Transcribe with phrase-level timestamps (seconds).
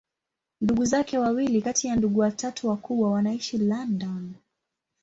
[0.61, 4.33] Ndugu zake wawili kati ya ndugu watatu wakubwa wanaishi London.